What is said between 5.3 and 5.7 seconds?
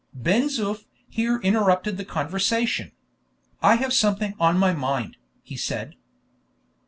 he